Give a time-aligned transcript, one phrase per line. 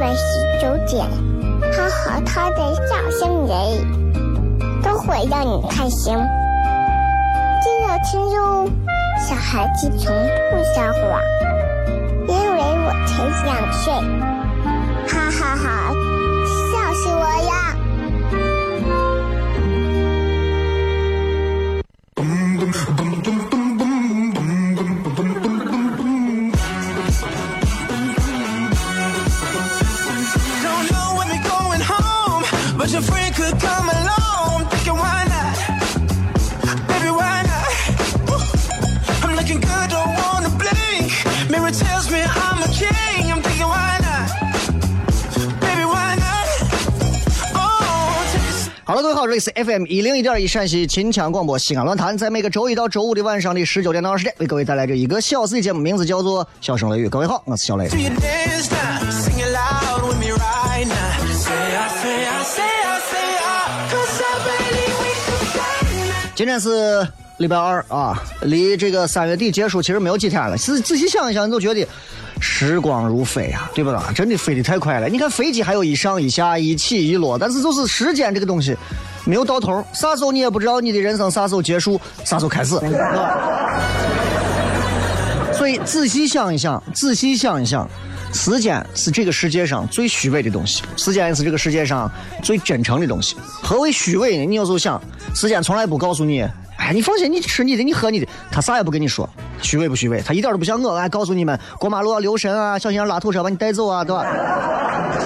[0.00, 0.22] 晚十
[0.60, 1.06] 九点，
[1.72, 3.52] 他和他的笑声人，
[4.82, 6.16] 都会让你开心。
[7.60, 8.70] 记得听哟，
[9.18, 10.14] 小孩子从
[10.50, 11.20] 不撒谎，
[12.28, 13.92] 因为我才两岁。
[15.08, 15.66] 哈哈哈，
[16.70, 17.52] 笑死我呀！
[49.08, 57.06] 各位好，这里是 FM 一零一点一陕西秦腔广播西安论坛，在每个周一到周五的晚上的十九点到二十点，为各位带来这一个小时的节目，名字叫做《笑声雷雨》。
[57.08, 57.88] 各位好，我是小雷。
[66.34, 70.54] 今天是礼拜二啊，离这个三月底结束其实没有几天了。
[70.58, 71.88] 仔仔细想一想，你都觉得
[72.40, 74.12] 时光如飞啊，对不啦？
[74.14, 75.08] 真的飞得太快了。
[75.08, 78.76] 你看飞机还有一上一下、一起一落，但是就是时间这个东西
[79.24, 83.80] 没有到头，啥时候你也不知道你的人生啥时候结束，啥时候开始，对吧？
[85.52, 87.88] 所以仔细想一想，仔细想一想，
[88.32, 92.10] 时间是这个世界上最虚伪的东西，时间也是这个世界上
[92.42, 93.36] 最真诚的东西。
[93.62, 94.44] 何为虚伪呢？
[94.44, 95.00] 你有时候想，
[95.34, 96.46] 时间从来不告诉你，
[96.92, 99.28] 你放心，你吃你的，你喝你的，他啥也不跟你说，
[99.62, 100.22] 虚伪不虚伪？
[100.24, 104.24] 他一点都不像我，哎，告诉你们过马路要留神啊，小心让拉土车把你带走啊，对吧？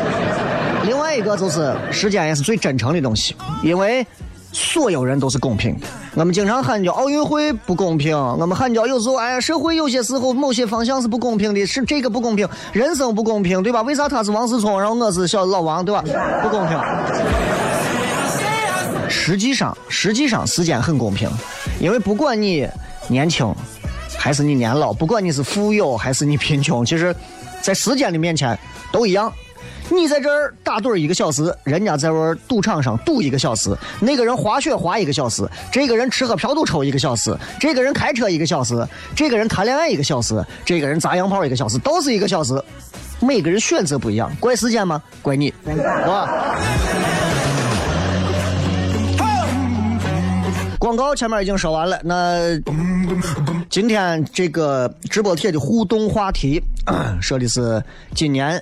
[0.84, 4.04] 另外一个就是时间也是最真诚的东西，因为
[4.50, 5.86] 所有人都是公平的。
[6.14, 13.82] 我们经常喊叫奥运会不公平，我们喊叫有时候哎，社会有些时候某些方向是不公平的，是这个不公平，人生不公平，对吧？
[13.82, 16.02] 为啥他是王思聪，然后我是小老王，对吧？
[16.42, 16.76] 不公平。
[19.24, 21.30] 实际上，实际上时间很公平，
[21.78, 22.68] 因为不管你
[23.06, 23.54] 年轻
[24.18, 27.14] 还是你年老，不管你是富有还是你贫穷，其实，
[27.60, 28.58] 在时间的面前
[28.90, 29.32] 都一样。
[29.90, 38.84] 你在这儿打盹一个小时，人家在这儿赌场上赌一个小时，那个人滑雪滑一个小时，这个人吃喝嫖赌抽一个小时，这个人开车一个小时，
[39.14, 42.60] 这个人谈恋爱一个小时，这个人砸洋炮一个小时，都是一个小时。
[43.20, 45.00] 每个人选择不一样，怪时间吗？
[45.22, 46.56] 怪你，对吧？
[50.82, 52.58] 广告前面已经说完了，那
[53.70, 56.60] 今天这个直播贴的互动话题
[57.20, 57.80] 说的是
[58.16, 58.60] 今年，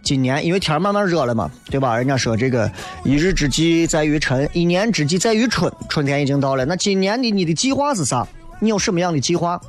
[0.00, 1.98] 今年因为天慢慢热了嘛，对吧？
[1.98, 2.70] 人家说这个
[3.02, 6.64] 一日之计在于晨，一年之计在于春，春天已经到了。
[6.64, 8.24] 那今年的你的计划是啥？
[8.60, 9.60] 你有什么样的计划？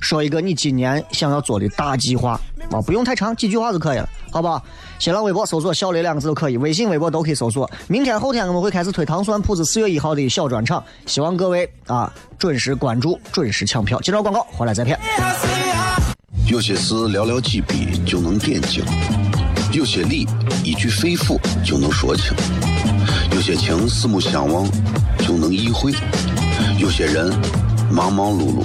[0.00, 2.40] 说一个你今年想要做的大计划
[2.70, 4.62] 啊，不用太长，几句话就可以了，好不好？
[4.98, 7.70] 新浪微博搜索“小雷”两个字都可以，微信、微博都可以搜索。
[7.88, 14.00] 明天、后天我们会开始推糖蒜铺子四月一号的小专场，希望各位啊准时关注，准时抢票。
[14.00, 14.98] 接着广告，回来再骗。
[16.46, 18.84] 有些事寥寥几笔就能点睛，
[19.72, 20.26] 有些理
[20.64, 22.34] 一句肺腑就能说清，
[23.32, 24.68] 有些情四目相望
[25.18, 25.92] 就能意会，
[26.78, 27.32] 有些人
[27.90, 28.64] 忙忙碌碌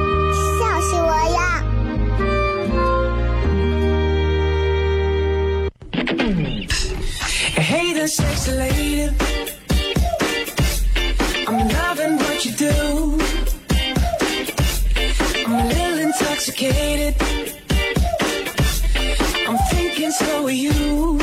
[7.61, 9.11] Hey there, sexy lady.
[11.47, 13.19] I'm loving what you do.
[15.45, 17.13] I'm a little intoxicated.
[19.47, 21.19] I'm thinking so are you.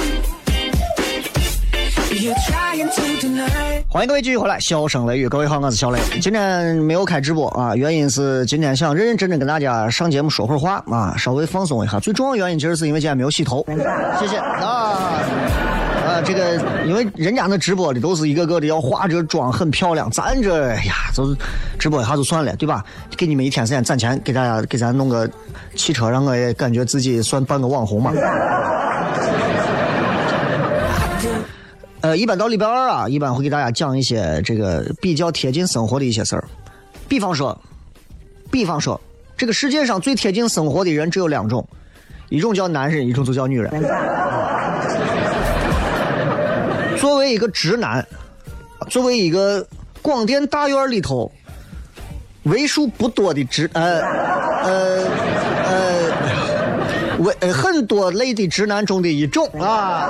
[2.12, 3.84] You're trying to deny.
[3.88, 5.98] 欢迎各位继续回来，笑声雷雨，各位好，我是小雷。
[6.20, 11.98] 今天没有开直播啊，原因是今天想认认真真跟大家上节目说会儿话啊，稍微放松一下。
[11.98, 13.66] 最重要原因其实是因为今天没有洗头，
[14.20, 15.18] 谢谢啊。
[16.28, 21.34] 这个因为人家那直播的都是一个个的要化着妆很漂亮，咱这呀，就是
[21.78, 22.84] 直播一下就算了，对吧？
[23.16, 25.26] 给你们一天时间攒钱，给大家给咱弄个
[25.74, 28.12] 汽车，让我也感觉自己算半个网红嘛。
[32.02, 36.44] 呃，一般到礼拜二啊，一般会给大家讲一些这个比较贴近生活的一些事儿。
[37.08, 37.58] 比方说，
[38.50, 39.00] 比方说，
[39.34, 41.66] 这个世界上最贴近生活的人只有两种，
[42.28, 43.72] 一种叫男人，一种就叫女人。
[46.98, 48.04] 作为一个直男，
[48.88, 49.66] 作为一个
[50.02, 51.30] 广电大院里头
[52.44, 54.00] 为数不多的直呃
[54.62, 55.04] 呃
[55.64, 56.10] 呃
[57.18, 60.08] 为很多类的直男中的一种啊。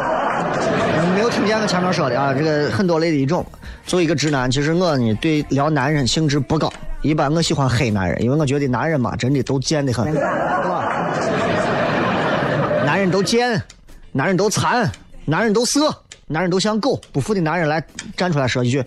[1.15, 2.35] 没有听见我前面说的啊？
[2.35, 3.45] 这个很多类的一种。
[3.87, 10.85] 作为一个直男，其实我呢对聊男人兴致不高，一般我喜欢黑男人，因为我觉得男人嘛真的都贱的很，对吧？
[12.85, 13.61] 男人都贱，
[14.13, 14.91] 男人都残，
[15.25, 15.95] 男人都色，
[16.29, 17.01] 男人都像狗。
[17.13, 17.83] 不服的男人来
[18.17, 18.85] 站出来说一句，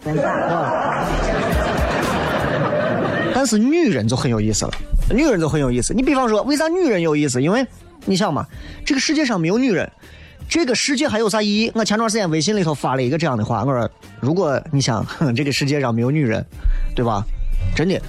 [3.33, 4.71] 但是女人就很有意思了，
[5.09, 5.93] 女人就很有意思。
[5.93, 7.41] 你比方说，为啥女人有意思？
[7.41, 7.65] 因为
[8.05, 8.45] 你想嘛，
[8.85, 9.91] 这个世界上没有女人。
[10.49, 11.71] 这个世界还有啥意义？
[11.73, 13.89] 我前段时间微信里头发了一个这样的话，我说：
[14.19, 16.45] 如果你想，这个世界上没有女人，
[16.93, 17.23] 对吧？
[17.73, 18.01] 真的，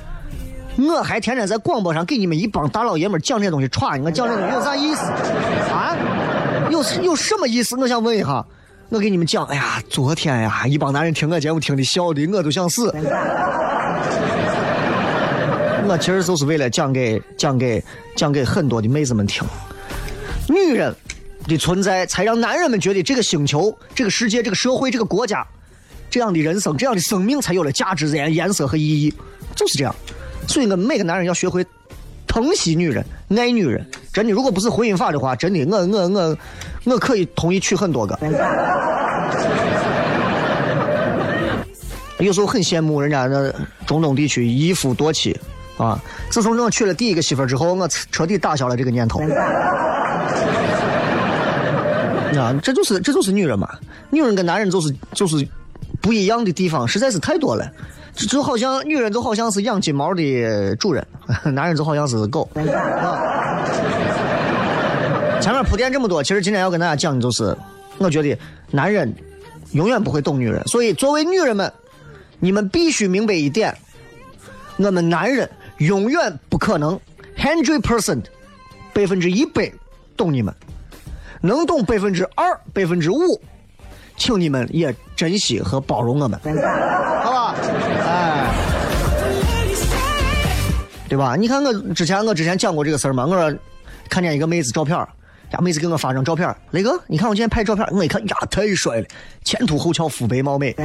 [0.76, 5.04] 我还天天在广播上给你们一帮大老爷们讲这些东西，歘，我讲这东西有啥意思
[5.72, 5.96] 啊？
[6.68, 7.76] 有有什么意思？
[7.76, 8.44] 我想问一下，
[8.92, 12.92] 我给你们讲，哎呀，昨天呀，一帮男人听我节目听的笑的，我都想死。
[15.88, 17.82] 我其实就是为了讲给讲给
[18.14, 19.42] 讲给很多的妹子们听，
[20.48, 20.94] 女人。
[21.48, 25.44] 的存在，才让男人们觉得这个星球、这个世界、这个社会、这个国家，
[26.08, 29.12] 这样的人生、这样的生命才有了价值、颜颜色和意义，
[29.56, 29.92] 就是这样。
[30.46, 31.66] 所以，我们每个男人要学会
[32.26, 33.04] 疼惜女人、
[33.36, 33.86] 爱女人。
[34.12, 36.36] 真的，如果不是婚姻法的话，真的，我我我
[36.84, 38.18] 我可以同意娶很多个。
[42.18, 43.52] 有时候很羡慕人家那
[43.86, 45.36] 中东地区一夫多妻
[45.76, 46.00] 啊。
[46.30, 49.20] 自从我娶了第一个媳妇之后，我彻底打消了这个念头。
[52.38, 53.68] 啊，这就是这就是女人嘛，
[54.10, 55.46] 女人跟男人就是就是
[56.00, 57.70] 不一样的地方实在是太多了，
[58.14, 61.06] 就就好像女人就好像是养金毛的主人，
[61.44, 62.48] 男人就好像是狗。
[62.56, 63.58] 啊、
[65.40, 67.56] 前面铺垫这么多，其实今天要跟大家讲的就是，
[67.98, 68.36] 我觉得
[68.70, 69.12] 男人
[69.72, 71.72] 永远不会懂女人，所以作为女人们，
[72.40, 73.76] 你们必须明白一点，
[74.76, 75.48] 我们男人
[75.78, 76.98] 永远不可能
[77.36, 78.22] hundred percent
[78.92, 79.70] 百分之一百
[80.16, 80.54] 懂你们。
[81.44, 83.40] 能懂百分之二、百分之五，
[84.16, 86.36] 请你们也珍惜和包容我们，
[87.22, 87.54] 好吧？
[88.04, 88.50] 哎，
[91.08, 91.36] 对吧？
[91.36, 93.56] 你看我之前我之前讲过这个事儿嘛，我说
[94.08, 99.06] 看见一个妹子照片，呀，妹子给我发张照片，雷哥，你看我今天拍照片，我一看呀，太帅了，
[99.44, 100.72] 前凸后翘，肤白貌美，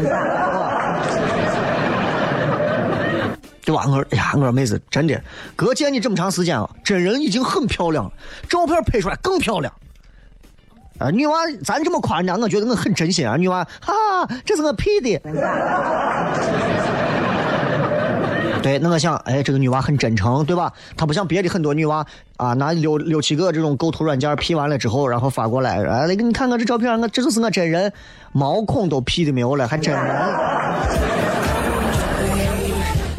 [3.65, 3.81] 对吧？
[3.87, 5.19] 我说，哎呀，我说妹子，真的，
[5.55, 8.11] 哥见你这么长时间啊，真人已经很漂亮了，
[8.47, 9.73] 照片拍出来更漂亮。
[10.99, 13.37] 啊，女娃，咱这么夸人家，我觉得我很真心啊。
[13.37, 13.93] 女娃，哈
[14.25, 15.19] 哈，这是我 P 的。
[18.63, 20.73] 对，那我想，哎，这个女娃很真诚，对吧？
[20.97, 22.05] 她不像别的很多女娃
[22.37, 27.93] 啊，拿六六七个这种构图软件 P 完了之后，然后发过来，哎，那个你看我这照片，我这就是我真人，
[28.31, 30.03] 毛孔都 P 的没有了，还真人。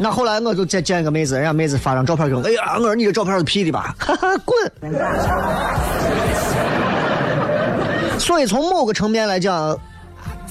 [0.01, 3.95] 那后来我就再见一个妹子，人家妹子发张照片给我，哎呀，我说你这照片是 P 的吧？
[3.97, 4.55] 哈哈，滚！
[8.19, 9.75] 所以从某个层面来讲，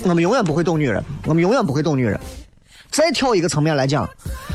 [0.02, 2.18] 我们永远不会懂女人，我们永远不会懂女人。
[2.90, 4.08] 再挑一个层面来讲，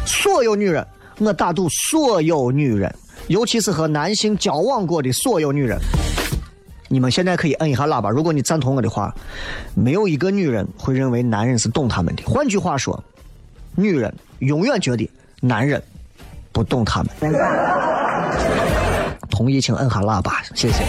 [0.06, 0.86] 所有女人，
[1.20, 2.94] 我打赌所有女人，
[3.28, 5.78] 尤其是和男性交往过的所有女人，
[6.90, 9.14] 你们现在可以摁一下喇叭，如果你赞同我的话，
[9.76, 12.24] 没有一个女人会认为男人是懂他们的。
[12.26, 13.02] 换句话说，
[13.76, 15.08] 女人永远觉得
[15.40, 15.82] 男人
[16.52, 17.12] 不懂他们。
[19.30, 20.84] 同意请摁下喇叭，谢谢。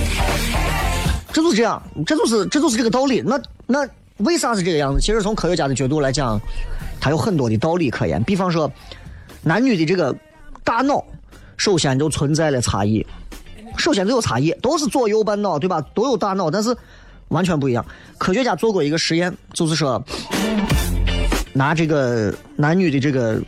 [1.34, 3.20] 这就是这样，这就是这就是这个道理。
[3.20, 3.86] 那那
[4.18, 5.00] 为啥是这个样子？
[5.00, 6.40] 其实从科学家的角度来讲，
[7.00, 8.22] 它有很多的道理可言。
[8.22, 8.70] 比方说，
[9.42, 10.14] 男女的这个
[10.62, 11.04] 大脑，
[11.56, 13.04] 首先就存在了差异。
[13.76, 15.80] 首先就有差异，都是左右半脑，对吧？
[15.92, 16.74] 都有大脑，但是
[17.30, 17.84] 完全不一样。
[18.16, 20.00] 科学家做过一个实验，就是说，
[21.52, 23.42] 拿这个男女的这个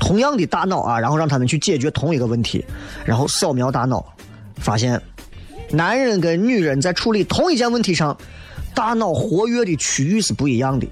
[0.00, 2.64] 同样的大脑啊，然后让他们去解决同一个问题，
[3.04, 4.02] 然后扫描大脑，
[4.56, 4.98] 发现
[5.72, 8.16] 男人跟女人在处理同一件问题上，
[8.74, 10.86] 大脑活跃的区域是不一样的。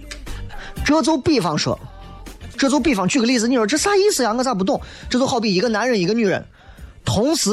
[0.85, 1.79] 这就比方说，
[2.57, 4.33] 这就比方举个例子，你说这啥意思呀？
[4.33, 4.81] 我咋不懂？
[5.09, 6.45] 这就好比一个男人一个女人，
[7.05, 7.51] 同时。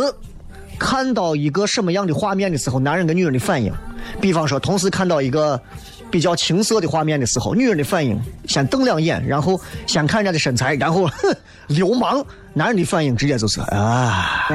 [0.77, 3.73] 看到一个什么样的画面的时候，男人跟女人的反应，
[4.19, 5.57] 比方说，同时看到一个
[6.11, 11.33] 比较青涩的画面的时候，女人的反应先瞪两眼，然后先看人家的身材，然后哼，
[11.67, 12.21] 流氓；
[12.53, 14.49] 男人的反应直接就是啊。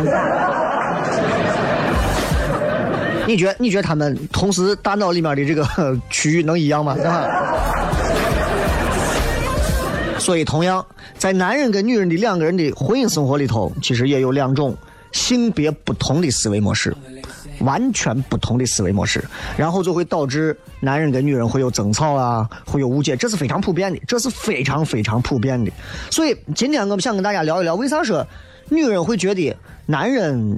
[3.30, 5.64] 你觉你觉得他们同时大脑里面的这个
[6.10, 6.96] 区域能一样吗？
[10.18, 10.84] 所以，同样
[11.16, 14.76] 在男人跟女人的两个人的婚姻生活里头，其实也有两种。
[15.12, 16.96] 性别不同的思维模式，
[17.62, 19.24] 完全不同的思维模式，
[19.56, 25.72] 然后就会导致男人跟女人会有争吵啊，会有误解，这是非常普遍的，这是非常非常普遍的。
[26.12, 28.24] 所以今天我们想跟大家聊一聊，为啥说
[28.68, 29.52] 女人会觉得
[29.84, 30.56] 男人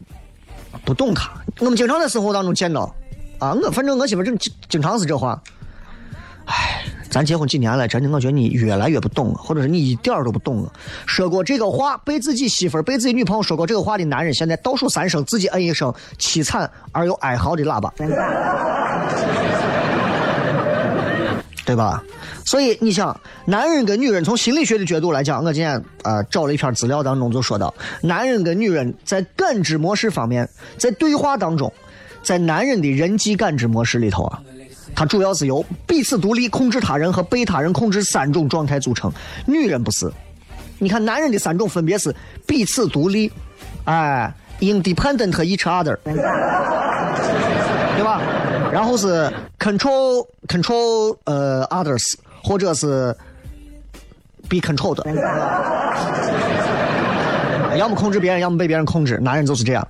[0.85, 1.31] 不懂她？
[1.59, 2.95] 我们经常在生活当中见到
[3.39, 4.37] 啊，我反正我媳妇正
[4.69, 5.41] 经常是这话，
[6.47, 6.85] 哎。
[7.13, 10.73] 咱结婚几年了，真的，我觉得你越来越不懂了，或者是你一点儿都不懂了。
[11.05, 17.93] 说过这个话，被自己媳妇儿、被自己女朋友说过这个话的男人，现在倒数三声，自己摁一声凄惨而又哀嚎的喇叭，
[21.67, 22.03] 对吧？
[22.45, 27.73] 所以你想，男人跟女人从心理学的角度来讲，我今天啊找了一篇资料当中就说到，
[28.03, 31.73] 男人跟女人在感知模式方面，在对话当中，
[32.23, 34.41] 在男人的人际感知模式里头啊。
[34.95, 39.11] 它主要是由彼此独立、控制他人和被他人控制三种状态组成。
[39.47, 40.13] 女人不是，
[40.79, 42.15] 你看男人的三种分别是
[42.47, 43.33] 彼此独立，
[43.85, 44.31] 哎
[44.61, 45.97] ，independent each other，
[47.97, 48.21] 对吧？
[48.71, 53.17] 然后是 control control 呃 others，或者是
[54.49, 55.03] be controlled，
[57.77, 59.19] 要么控制别人，要么被别人控制。
[59.19, 59.87] 男人就是这样，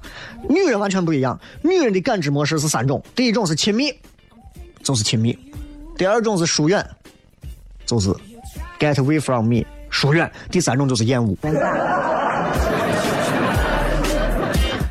[0.49, 1.39] 女人完全不一样。
[1.63, 3.93] 女人的感知模式是三种，第一种是亲密。
[4.83, 5.39] 就是亲密，
[5.97, 6.85] 第二种是疏远，
[7.87, 8.09] 就是
[8.81, 10.29] get away from me，疏远。
[10.51, 11.37] 第三种就是厌恶。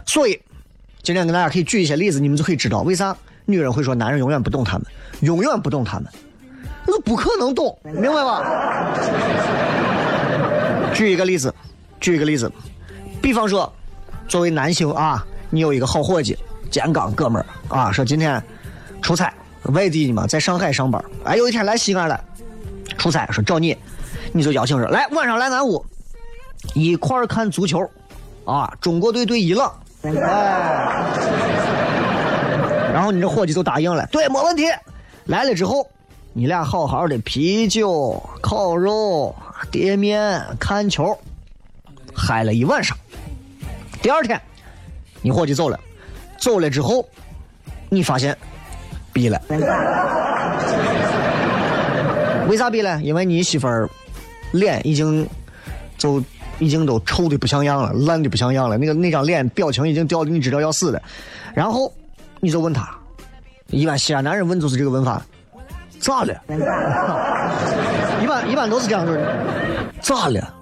[0.05, 0.39] 所以，
[1.03, 3.13] 今天跟大家可以举一些例子，你们就可以知道为啥
[3.43, 4.87] 女人会说男人永远不懂她们，
[5.19, 6.07] 永远不懂她们，
[6.91, 8.43] 那不可能懂，明白吧？
[10.93, 11.55] 举一个例子，
[12.01, 12.51] 举一个例子，
[13.21, 13.71] 比方说，
[14.27, 16.37] 作为男性啊，你有一个好伙计，
[16.69, 18.43] 肩刚哥们儿啊，说今天
[19.01, 19.33] 出差。
[19.73, 21.01] 外地的嘛，在上海上班。
[21.23, 22.19] 哎，有一天来西安了，
[22.97, 23.77] 出差，说找你，
[24.33, 25.85] 你就邀请说来晚上来俺屋，
[26.73, 27.89] 一块儿看足球，
[28.43, 29.73] 啊，中国队对伊朗。
[30.01, 30.11] 哎，
[32.91, 34.65] 然后你这伙计就答应了，对，没问题。
[35.25, 35.87] 来了之后，
[36.33, 39.35] 你俩好好的啤酒、烤肉、
[39.69, 41.17] 碟面、看球，
[42.13, 42.97] 嗨了一晚上。
[44.01, 44.41] 第二天，
[45.21, 45.77] 你伙计走了，
[46.37, 47.05] 走了之后，
[47.89, 48.37] 你发现。
[49.13, 49.41] 逼了，
[52.47, 53.01] 为啥逼了？
[53.03, 53.89] 因为你媳妇儿
[54.53, 55.27] 脸已经
[55.97, 56.23] 就
[56.59, 58.77] 已经都臭的不像样了，烂的不像样了。
[58.77, 61.01] 那个那张脸表情已经掉的你知道要死的。
[61.53, 61.91] 然后
[62.39, 62.97] 你就问他，
[63.67, 65.21] 一般西安男人问就是这个问法，
[66.01, 66.33] 咋了？
[68.21, 69.35] 一般一般都是这样子的，
[70.01, 70.53] 咋了？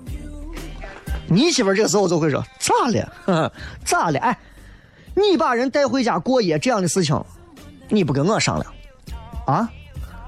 [1.27, 3.51] 你媳妇这个时候就会说咋了？
[3.85, 4.19] 咋了？
[4.19, 4.37] 哎，
[5.15, 7.19] 你把人带回家过夜这样的事情。
[7.87, 8.73] 你不跟我商量，
[9.47, 9.67] 啊？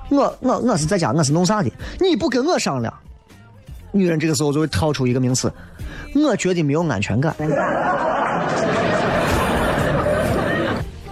[0.09, 1.69] 我我我是在家，我是弄啥的？
[1.99, 2.91] 你不跟我商量，
[3.91, 5.51] 女人这个时候就会掏出一个名词，
[6.15, 7.35] 我觉得没有安全感。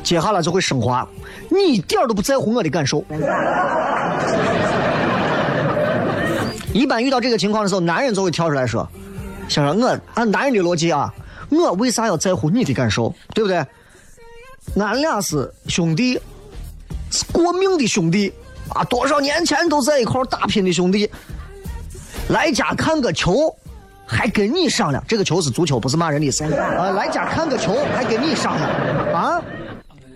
[0.10, 1.08] 接下来就会升华，
[1.50, 3.06] 你一点都不在乎我的感受。
[6.74, 8.89] 一般遇到这个情况的时候，男人就会跳出来说
[9.48, 11.13] ：“先生，我按男人的逻辑啊，
[11.51, 13.13] 我为啥要在乎你的感受？
[13.36, 13.63] 对不对？
[14.84, 16.20] 俺俩是兄弟。”
[17.13, 18.34] 是过命的兄弟
[18.70, 21.08] 啊，多少年前都在一块打拼的兄弟，
[22.30, 23.56] 来家看个球，
[24.08, 25.04] 还跟你商量？
[25.08, 26.89] 这个球是足球，不是骂人的意思啊！
[26.96, 28.70] 来家看个球，还跟你商量
[29.13, 29.39] 啊？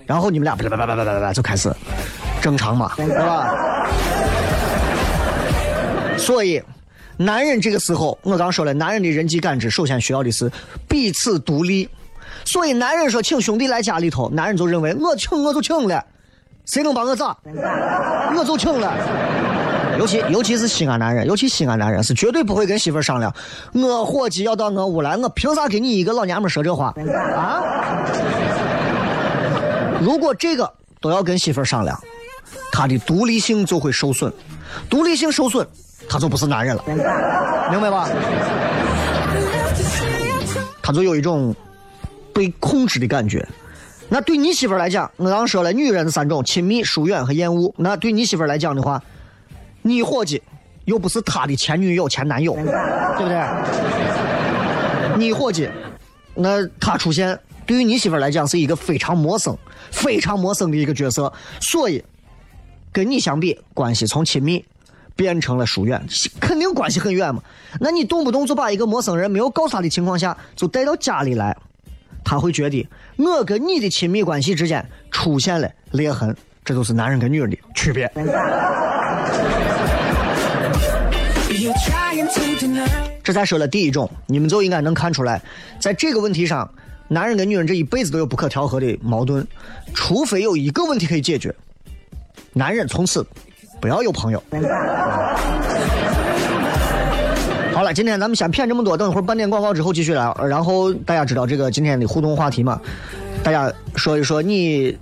[0.05, 1.73] 然后你们俩叭叭叭叭叭叭叭就开始
[2.41, 3.53] 正常嘛，对吧？
[6.17, 6.61] 所以，
[7.17, 10.51] 男人这个时候，我刚说了，男人的人际感知首先需要的是
[10.87, 11.89] 彼此独立。
[12.45, 16.03] 所以，男人说请兄弟来家里头，男人就认为我请我就请了，
[16.65, 17.35] 谁能把我咋？
[18.37, 18.93] 我就请了。
[19.97, 23.33] 尤其尤其是西安男人，尤其西安男人是绝对不会跟媳妇商量，
[23.73, 26.93] 我伙计要到我屋来，我凭啥给你一个老娘们说这话
[27.35, 27.61] 啊？
[30.03, 31.97] 如果这个都要跟媳妇儿商量，
[32.71, 34.31] 他的独立性就会受损，
[34.89, 35.65] 独立性受损，
[36.09, 36.83] 他就不是男人了，
[37.71, 38.09] 明白吧？
[40.81, 41.55] 他就有一种
[42.33, 43.47] 被控制的感觉。
[44.09, 47.73] 那对你媳妇来讲，我刚说了，女人的三种：亲密、疏远和厌恶。
[47.77, 49.01] 那对你媳妇来讲的话，
[49.81, 50.43] 你伙计
[50.83, 53.41] 又不是他的前女友、前男友，对不对？
[55.17, 55.69] 你伙计，
[56.35, 59.57] 那他出现对于你媳妇儿来讲是一个非常陌生、
[59.91, 62.03] 非常陌生的一个角色，所以
[62.91, 64.63] 跟你相比，关系从亲密
[65.15, 66.05] 变成了疏远，
[66.39, 67.41] 肯定关系很远嘛。
[67.79, 71.55] 那你动不动就把一个陌生人没有告诉他的情况下就带到家里来，
[72.23, 78.11] 他会觉得我跟你的亲密关系之间出现了裂痕，这就是男人跟女人的区别。
[83.23, 85.41] 这才说了第一种，你们就应该能看出来，
[85.79, 86.69] 在这个问题上，
[87.07, 89.45] 男人跟女人这一辈子都有不可调和的矛盾，
[89.93, 91.53] 除非有一个问题可以解决，
[92.53, 93.25] 男人从此
[93.79, 94.41] 不要有朋友。
[97.73, 100.33] 好了，今天咱们先骗这么多，等一会儿半点广告之后继续来。
[100.47, 102.79] 然后大家知道这个今天的互动话题嘛？
[103.43, 104.97] 大家说一说你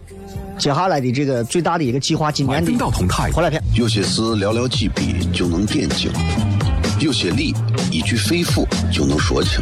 [0.57, 3.29] 接下来的这个最大的一个计划，今年的分道同泰。
[3.31, 3.61] 回来片。
[3.75, 6.11] 有些事寥寥几笔就能点睛，
[6.99, 7.53] 有些理
[7.91, 9.61] 一句肺腑就能说清，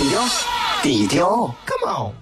[0.00, 0.22] 低调，
[0.82, 2.14] 低调，Come on。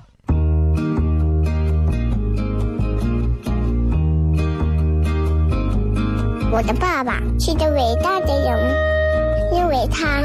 [6.51, 8.75] 我的爸爸是个伟大的人，
[9.53, 10.21] 因为他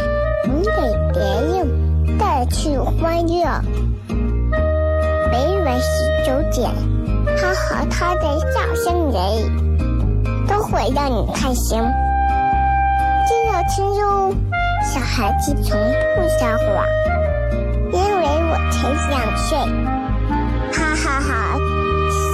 [0.48, 0.72] 能给
[1.13, 3.46] 别人带去欢乐。
[5.32, 6.72] 每晚十九点，
[7.38, 9.22] 他和他的笑声人，
[10.48, 11.80] 都会让你开心。
[13.28, 14.34] 记得听哟，
[14.92, 15.80] 小孩子从
[16.16, 16.84] 不撒谎，
[17.93, 19.56] 因为我才两岁。
[20.73, 21.29] 哈哈哈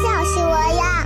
[0.01, 1.05] 笑死我呀！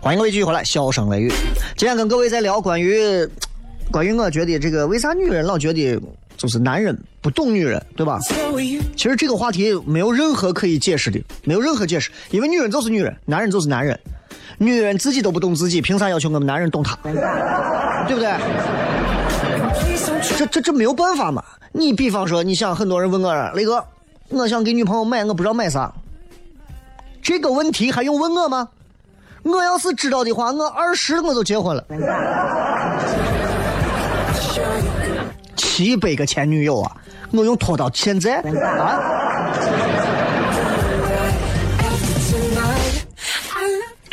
[0.00, 1.30] 欢迎各位继续回来，笑声雷雨。
[1.76, 3.00] 今天跟各位在聊关于
[3.92, 6.02] 关于我觉得这个为啥女人老觉得
[6.36, 8.18] 就是男人不懂女人，对吧？
[8.96, 13.98] 其实这个话题没有任何可以解释的，没有任何解释，因为女人就是女人，男人就是男人，
[14.58, 16.96] 女人自己都不懂自己，凭啥要求我们男人懂她？
[17.02, 18.32] 对不对？
[20.36, 21.42] 这这这没有办法嘛。
[21.72, 23.84] 你比方说，你想很多人问我，雷哥，
[24.28, 25.92] 我想给女朋友买，我不知道买啥。
[27.20, 28.68] 这个问题还用问我吗？
[29.42, 31.84] 我要是知道的话，我二十我就结婚了。
[35.54, 36.96] 七百个前女友啊，
[37.32, 39.00] 我用拖到现在啊？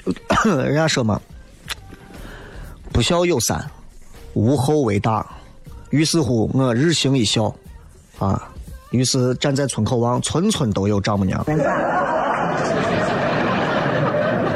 [0.46, 1.20] 人家说嘛，
[2.92, 3.64] 不孝有三，
[4.34, 5.26] 无后为大。
[5.90, 7.54] 于是乎，我日行一孝，
[8.20, 8.50] 啊，
[8.92, 11.44] 于是站在村口望，村村都有丈母娘。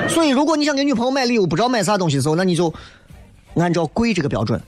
[0.10, 2.74] 所以，如果你想给女朋友买礼物，不知道买啥东西的时候，那你就
[3.56, 4.60] 按照贵这个标准。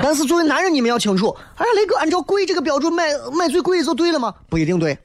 [0.00, 4.32] 但是作为男人，你们要清楚，哎，雷哥按照贵这个标准买买最贵的就对了吗？
[4.48, 4.96] 不一定对，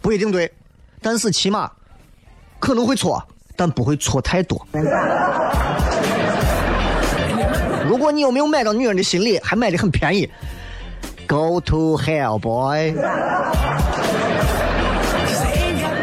[0.00, 0.52] 不一定对，
[1.00, 1.70] 但是起码
[2.58, 3.22] 可能会错，
[3.56, 4.66] 但不会错太多。
[7.86, 10.28] 如果你有没有买到女人的心里，还买的很便宜
[11.26, 12.94] ，Go to hell, boy。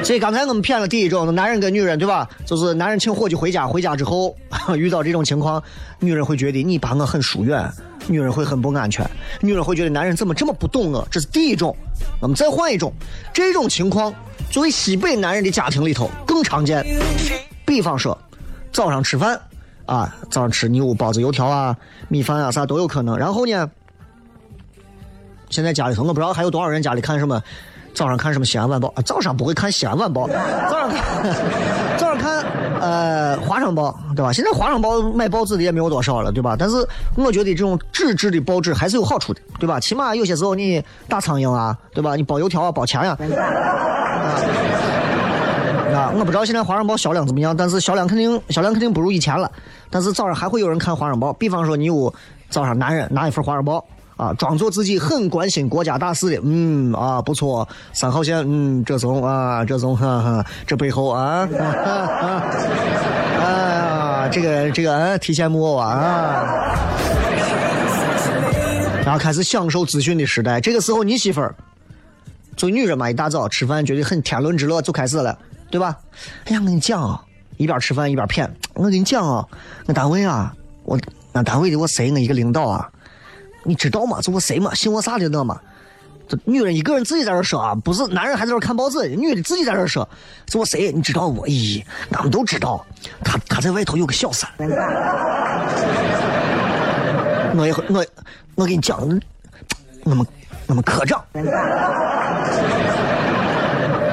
[0.03, 2.29] 所以刚才我们骗了第一种，男人跟女人对吧？
[2.45, 4.35] 就是男人请伙计回家，回家之后
[4.77, 5.61] 遇到这种情况，
[5.99, 7.67] 女人会觉得你把我很疏远，
[8.07, 9.03] 女人会很不安全，
[9.41, 11.07] 女人会觉得男人怎么这么不懂我？
[11.09, 11.75] 这是第一种。
[12.21, 12.93] 我们再换一种，
[13.33, 14.13] 这种情况
[14.49, 16.85] 作为西北男人的家庭里头更常见。
[17.65, 18.17] 比方说，
[18.71, 19.39] 早上吃饭
[19.85, 21.75] 啊，早上吃牛包子、油条啊、
[22.07, 23.17] 米饭啊啥都有可能。
[23.17, 23.69] 然后呢，
[25.49, 27.41] 现在家里头我不知道还有多少人家里看什么，
[27.93, 30.27] 早上看什么《西安晚报》啊，早上不会看《西安晚报》，
[30.69, 31.33] 早上看
[31.97, 32.44] 早上看
[32.79, 34.31] 呃《华商报》，对吧？
[34.33, 36.55] 现在《华商报》买报纸的也没有多少了，对吧？
[36.57, 36.77] 但是
[37.15, 39.79] 我觉得这种纸质的报纸还是有好处的，对吧？
[39.79, 42.15] 起码有些时候你打苍蝇啊，对吧？
[42.15, 43.17] 你包油条啊，包钱呀、
[45.93, 49.51] 啊，我不知道现在《华商报》销量怎么样，但是销量肯定销量肯定不如以前了。
[49.89, 52.13] 但是早上还会有人看《华商报》，比方说你有
[52.49, 53.77] 早上男人拿一份《华商报》
[54.17, 62.43] 啊，装作自己很关心国家大事的，嗯啊不错，三号线，嗯这种啊这种哈哈，这背后啊，哈哈
[63.39, 66.75] 哎呀这个这个啊提线木偶啊，
[69.05, 70.61] 然后开始享受资讯的时代。
[70.61, 71.53] 这个时候你媳妇儿。
[72.57, 75.37] 作为女人嘛，一大早吃饭觉得很天伦之乐，就开始了，
[75.69, 75.97] 对吧？
[76.45, 77.21] 哎呀，我跟你讲啊，
[77.57, 78.49] 一边吃饭一边谝。
[78.75, 79.45] 我跟你讲啊，
[79.87, 80.97] 我单位啊，我
[81.33, 82.89] 我单位的我谁我一个领导啊，
[83.65, 84.21] 你知道吗？
[84.21, 85.59] 就我谁嘛，姓我啥的那嘛。
[86.27, 90.07] 这女人一个人自己在这说啊，不是男人还在这看报纸，女的自己在这说，
[90.49, 90.91] 是我谁？
[90.91, 91.47] 你知道我？
[91.47, 92.83] 咦，俺们都知道，
[93.23, 94.49] 他他在外头有个小三。
[97.57, 98.05] 我也我
[98.55, 98.99] 我给你讲，
[100.03, 100.25] 我们
[100.65, 101.23] 我们科长。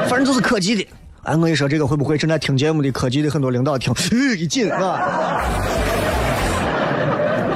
[0.07, 0.87] 反正就是科技的。
[1.23, 5.41] 哎，我跟你说，这个会不会正在听节目的科技的很多领导听，吁一紧啊！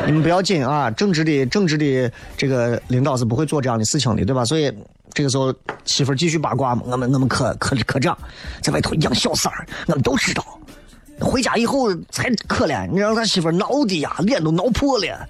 [0.06, 4.44] 你们不要紧啊，正直的正直的这个领导是不会做这样的事情的，对吧？
[4.44, 4.72] 所以
[5.12, 5.52] 这个时候
[5.84, 8.16] 媳妇儿继续八卦嘛，我们我们科科科长
[8.62, 10.44] 在外头养小三儿，我们都知道。
[11.20, 15.28] 回家以后才可怜，你让他媳妇儿闹的呀，脸都闹破了。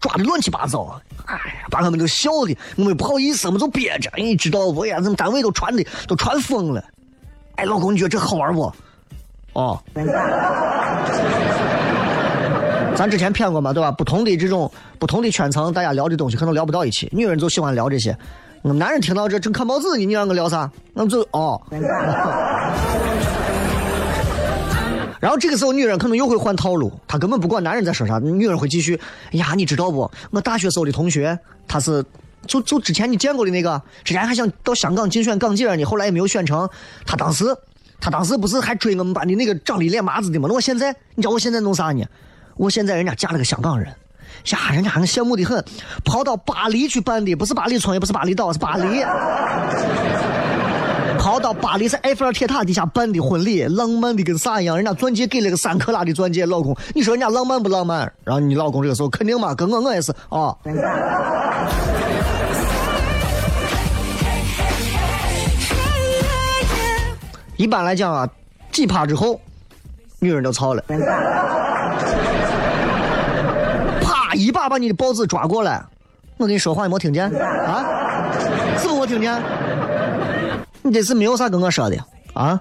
[0.00, 4.10] 抓的乱七八糟，哎呀，把他们都笑的，我们不好意思，我们就憋着。
[4.16, 4.96] 你知道不呀？
[4.96, 6.82] 咱们单位都传的都传疯了。
[7.56, 8.72] 哎，老公，你觉得这好玩不？
[9.52, 9.78] 哦，
[12.96, 13.90] 咱之前谝过嘛，对吧？
[13.90, 17.08] 不同的这种不同的圈层，大家聊的东西可能聊不到一起。
[17.12, 18.14] 女人就喜欢聊这些，
[18.62, 20.70] 我男人听到这正看报纸呢，你让我聊啥？
[20.92, 21.60] 那就哦。
[25.18, 28.98] 然后这个时候，女人可能又会换套路，她根本不管男人在说啥，女人会继续。
[29.32, 30.10] 哎呀，你知道不？
[30.30, 32.04] 我大学时候的同学，他是
[32.46, 36.68] 就就之前你见过的那个，之前还想到香港竞选港姐呢，后来也没有选成。
[37.06, 37.44] 他当时，
[38.00, 40.48] 他当时不是还追我们班的那个长得脸麻子的吗？
[40.48, 42.04] 那我现在，你知道我现在弄啥呢？
[42.60, 45.64] 我现在人家嫁了个香港人，呀，人家还羡慕的很，
[46.04, 49.02] 跑到巴黎去办的，不是巴黎村，也不是巴厘岛，是巴黎。
[51.18, 54.76] 跑到巴黎，在埃菲尔铁塔底下办的婚礼，浪漫的跟啥一样？
[54.76, 58.00] 人家钻戒给了个三克拉的钻戒，老公，你说人家浪漫不浪漫？
[58.24, 60.54] 然后你老公这个时候肯定嘛，跟我我也是啊。
[67.56, 68.28] 一般来讲啊，
[68.70, 69.40] 几趴之后，
[70.18, 70.84] 女人都操了，
[74.44, 75.84] 一把把你的报纸抓过来。
[76.36, 77.84] 我跟你说话，你没听见啊？
[78.78, 79.40] 是不是我听见？
[80.82, 81.96] 你这是没有啥跟我说的
[82.32, 82.60] 啊？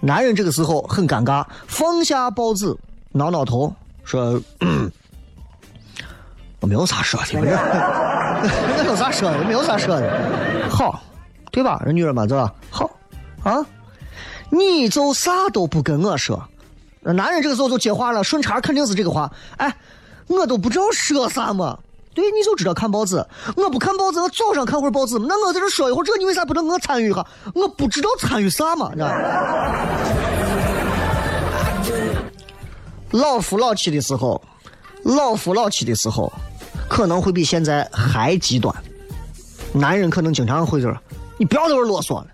[0.00, 2.74] 男人这个时候很尴尬，放下报纸，
[3.12, 3.72] 挠挠头，
[4.04, 4.40] 说
[6.60, 9.44] ：“我没有啥说的， 我有啥说的？
[9.44, 10.68] 没有啥说的。
[10.70, 11.02] 好，
[11.50, 11.82] 对吧？
[11.84, 12.52] 人女人嘛，对吧？
[12.70, 12.90] 好
[13.42, 13.64] 啊，
[14.50, 16.42] 你就啥都不跟我说。
[17.02, 19.30] 男人这个时候就接话了，顺茬肯定是这个话。
[19.56, 19.74] 哎，
[20.28, 21.78] 我都不知道说啥嘛。
[22.14, 23.24] 对，你就知道看报纸。
[23.56, 25.16] 我不看报纸，我早上看会儿报纸。
[25.20, 27.24] 那我在这说一会儿，这你为啥不能我参与一下？
[27.54, 29.08] 我不知道参与啥嘛，知道
[33.12, 34.42] 老夫老妻的时候，
[35.04, 36.32] 老夫老妻的时候，
[36.88, 38.74] 可能会比现在还极端。
[39.72, 40.92] 男人可能经常会这，
[41.36, 42.26] 你不要在这啰嗦了。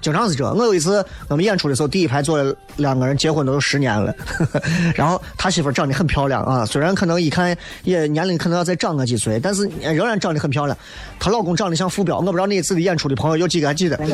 [0.00, 0.44] 经常是这。
[0.52, 4.14] 我有一次我们演出的时候，第一排坐了两个人，结婚都有十年了，
[4.94, 10.76] 然后他媳妇长得很漂亮啊，虽然可能一看也年龄可能要再长个几岁，但是仍然长得很漂亮。
[11.18, 13.98] 她老公长得像傅彪，我不知道那一次的演出的朋友有几个还记得。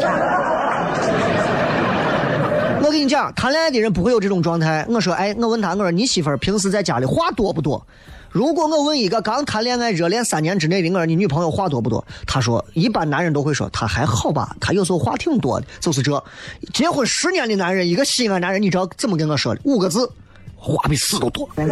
[2.83, 4.87] 我跟你讲，谈恋爱的人不会有这种状态。
[4.89, 7.85] 我说，哎，我问他，我说你媳妇平时在家里话多不多？
[8.35, 12.05] 如果我问一个刚谈恋爱热恋三年之内的，我说你女朋友话多不多？
[12.27, 16.21] 他说，一般男人都会说他还好吧，他有时候话挺多的，就是这。
[16.73, 19.61] 结婚十年的男人，一个西安男人，你知道怎么跟我说的？
[19.63, 20.11] 五个字，
[20.57, 21.65] 话比屎都多，对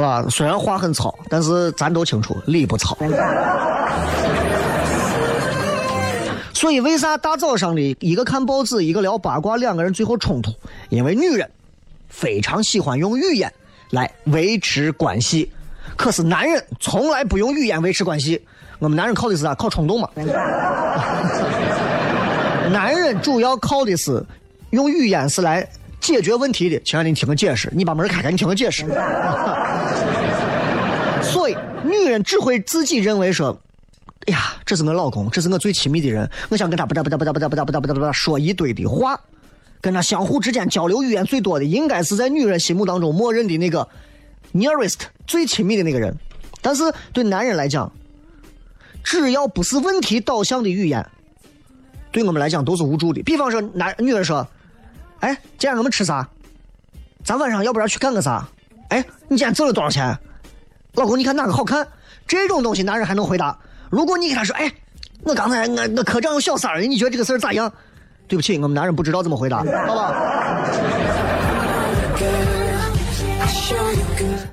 [0.00, 0.24] 吧？
[0.30, 2.96] 虽然话很糙，但是咱都清楚理不糙。
[6.54, 10.50] 所以，为啥大早上的一个看报纸，一个聊八卦，两个人最后冲突？
[10.88, 11.50] 因为女人
[12.08, 13.52] 非常喜欢用语言
[13.90, 15.50] 来维持关系，
[15.96, 18.40] 可是男人从来不用语言维持关系。
[18.78, 19.54] 我们男人靠的是啥？
[19.54, 20.08] 靠冲动嘛。
[22.70, 24.24] 男人主要靠的是
[24.70, 25.66] 用语言是来
[26.00, 28.84] 解决问题的，亲爱的，你听个解释，你把门开开，你听个解释。
[31.22, 33.58] 所以，女人只会自己认为说，
[34.26, 39.18] 哎呀，这是我老公，这是我最亲密的人，我想跟他不哒不哒不哒不哒不哒不哒不哒不哒说一堆的话，
[39.80, 43.88] 跟他相互之间交流语言最多的，应该是在女人心目当中默认的那个
[44.52, 46.16] nearest 最亲密的那个人。
[46.60, 47.90] 但是对男人来讲，
[49.04, 51.08] 只要不是问题导向的语言，
[52.10, 53.22] 对我们来讲都是无助的。
[53.22, 54.46] 比方说，男女人说
[55.20, 56.28] ：“哎，今天我们吃啥？
[57.24, 58.48] 咱晚上要不要去干个啥？
[58.88, 60.18] 哎，你今天挣了多少钱？
[60.94, 61.86] 老公，你看哪个好看？”
[62.26, 63.56] 这种东西男人还能回答。
[63.88, 64.70] 如果你给他说：“哎，
[65.22, 67.72] 我刚才我我科长有小三儿，你觉得这个事儿咋样？”
[68.28, 70.14] 对不起，我们男人不知道怎么回答，好吧？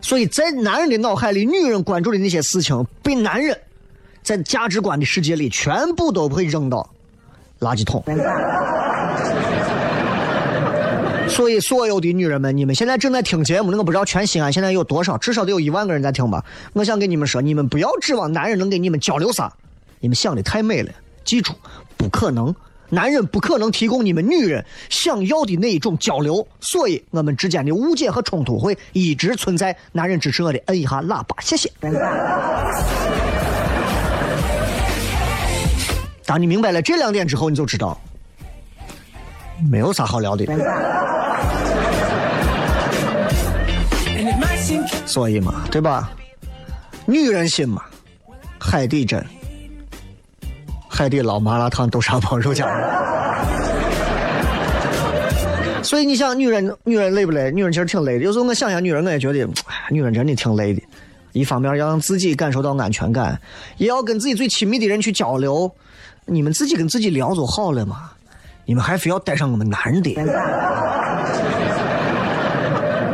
[0.02, 3.58] 所以在男人的脑海里，女人关注的那些事情，被男人
[4.24, 6.88] 在价值观的世界里全部都会扔到
[7.60, 8.04] 垃圾桶。
[11.28, 16.46] 所以，所有的女人们，你们现在正在听节目，我不知道全西安现在有多少，至少得有一万个人在听吧。
[16.74, 19.52] 我想跟你们说，你们不要指望男人能给你们交流啥，
[20.00, 20.92] 你们想的太美了，
[21.26, 21.52] 记住，
[21.98, 22.56] 不可能。
[22.90, 29.76] 男人不可能提供你们女人想要的那一种交流，所以我们之间的误解和冲突会一直存在。
[29.92, 31.72] 男人支持我的，摁一下喇叭，谢谢。
[36.26, 38.00] 当你明白了这两点之后，你就知道
[39.70, 40.46] 没有啥好聊的。
[45.06, 46.12] 所以嘛，对吧？
[47.06, 47.84] 女人心嘛，
[48.60, 49.24] 海底针。
[50.96, 52.66] 海底捞麻辣烫豆沙包肉夹
[55.84, 57.52] 所以你想，女人女人累不累？
[57.52, 58.24] 女人其实挺累的。
[58.24, 60.82] 有时候我想想，女人我也觉得，哎女人真的挺累的。
[61.34, 63.38] 一方面要让自己感受到安全感，
[63.76, 65.70] 也要跟自己最亲密的人去交流。
[66.26, 68.10] 你们自己跟自己聊就好了嘛，
[68.64, 70.16] 你们还非要带上我们男的，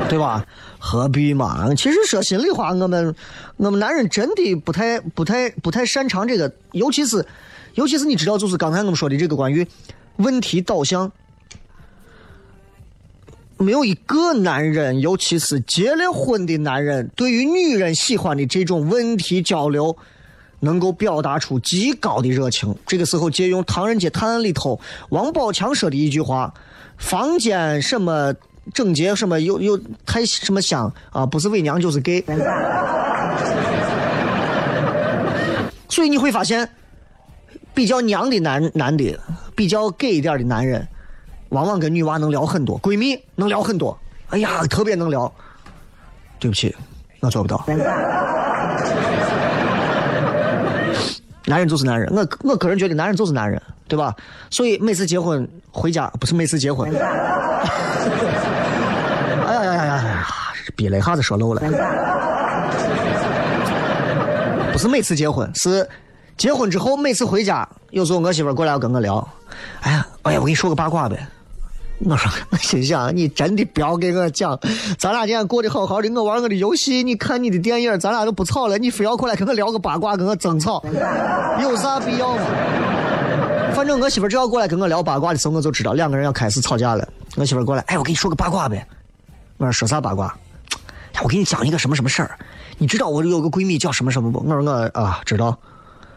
[0.08, 0.46] 对吧？
[0.78, 1.74] 何必嘛？
[1.76, 3.16] 其实说心里话，我们
[3.58, 7.26] 我们男人真的不太不太不太擅长这个，尤其是。
[7.76, 9.66] 尤其是你知道，就是刚才我们说的这个关于
[10.18, 11.12] 问题导向，
[13.58, 19.96] 没有一个男人，尤其是结了婚的男人，对于女人喜欢的这种问题交流，
[20.60, 22.76] 能够表达出极高的热情。
[22.86, 24.80] 这个时候，借用《唐人街探案》里头
[25.10, 26.54] 王宝强说的一句话
[27.00, 28.34] ：“房间什么
[28.74, 32.22] 整洁，什么又又太什么香啊，不是伪娘就是 gay。”
[35.88, 36.70] 所以你会发现。
[37.74, 39.18] 比较娘的男男的，
[39.56, 40.88] 比较 gay 一点的男人，
[41.50, 43.98] 往往跟女娃能聊很多，闺蜜能聊很多。
[44.30, 45.32] 哎呀，特别能聊。
[46.40, 46.76] 对不起，
[47.20, 47.64] 我做不到。
[51.46, 54.16] 男人就是男人，我我个人觉得男人就是男人，对吧？
[54.50, 56.90] 所以每次结婚回家，不是每次结婚。
[59.48, 60.28] 哎呀呀呀呀呀！
[60.76, 61.62] 憋了一下子说漏了。
[64.72, 65.88] 不是每次结婚，是。
[66.38, 69.28] 结婚之后，每次回家，有时候我媳妇过来要跟我聊，
[69.82, 71.28] 哎呀，哎呀，我跟你说个八卦呗。
[72.04, 74.60] 我说，我心想，你真的不要给我讲，
[74.98, 80.84] 咱俩今天过得好好的，我玩我的游戏，你看你的电影，咱俩都不吵了，你非要过来跟我聊个八卦，跟我争吵，
[81.62, 82.44] 有啥必要吗？
[83.76, 87.08] 反正我媳妇只要过来跟我聊八卦的时候，我就知道两个人要开始吵架了。
[87.36, 88.84] 我媳妇过来，哎，我跟你说个八卦呗。
[89.58, 90.36] 我说说啥八卦？
[91.24, 92.32] 我给你讲一个什么什么事儿。
[92.80, 94.40] 你知道我有个闺蜜叫什么什么不？
[94.40, 95.56] 我说我啊，知道。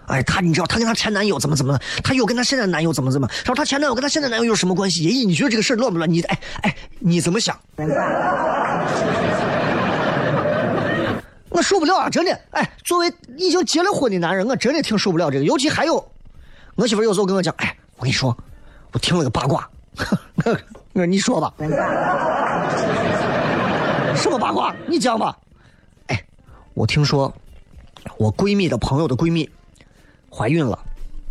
[0.07, 1.79] 哎，她你知道她跟她前男友怎么怎么？
[2.03, 3.29] 她又跟她现在男友怎么怎么？
[3.45, 5.05] 然后她前男友跟她现在男友有什么关系？
[5.05, 6.11] 爷你觉得这个事乱不乱？
[6.11, 7.59] 你哎哎，你怎么想？
[11.51, 12.11] 我受不了啊！
[12.11, 15.45] 真的，哎，作为已经结了婚的男人，我真的挺受不了这个。
[15.45, 16.05] 尤其还有，
[16.75, 18.37] 我媳妇有时候跟我讲，哎，我跟你说，
[18.91, 19.71] 我听了个八卦，
[20.35, 20.43] 我
[20.95, 21.55] 说你说吧，
[24.17, 24.75] 什么八卦？
[24.89, 25.37] 你讲吧。
[26.09, 26.25] 哎，
[26.75, 27.33] 我听说
[28.17, 29.49] 我闺蜜的朋友的闺蜜。
[30.35, 30.77] 怀孕了，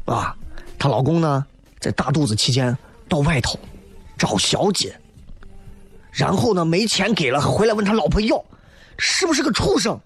[0.06, 0.34] 啊，
[0.80, 1.46] 她老公呢，
[1.80, 2.78] 在大肚子期间
[3.10, 3.60] 到外头
[4.18, 4.98] 找小姐，
[6.12, 8.42] 然后呢没钱给了，回来问他老婆要，
[8.98, 10.00] 是不是个畜生？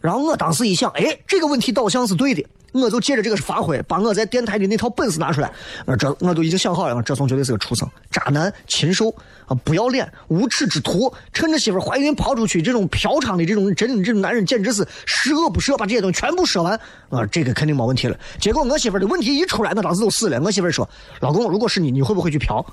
[0.00, 2.46] 然后我当时一想，哎，这个问题倒像是对的。
[2.80, 5.50] 我就借着这个发挥，把我在电台的那套本事拿出来。
[5.86, 9.14] 我这我都已经想好了，这怂绝对是个畜生、渣男、禽兽
[9.46, 9.56] 啊！
[9.64, 16.78] 不要脸、无耻之徒，趁着媳妇怀孕跑出去，这种嫖娼的这种真的这种男人简直是十恶不赦，把这些东西全部说完
[17.10, 17.24] 啊！
[17.30, 18.16] 这个肯定没问题了。
[18.40, 20.40] 结果我媳妇的问题一出来，我当时就死了。
[20.40, 20.88] 我媳妇说
[21.20, 22.64] ：“老公，如果是你，你会不会去嫖？”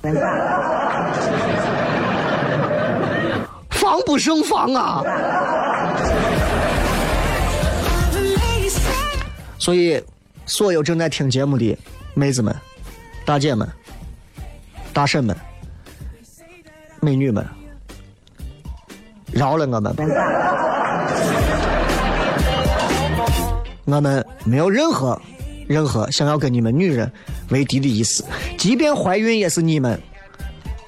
[3.70, 5.04] 防不胜防啊！
[9.66, 10.00] 所以，
[10.46, 11.76] 所有正在听节目的
[12.14, 12.56] 妹子们、
[13.26, 13.68] 大姐们、
[14.94, 15.36] 大婶们，
[17.02, 17.44] 美女们，
[19.32, 19.96] 饶了我们。
[23.86, 25.20] 我们没有任何、
[25.68, 27.12] 任何想要跟你们女人
[27.50, 28.24] 为敌的意思。
[28.60, 30.00] 即便怀孕，也是你们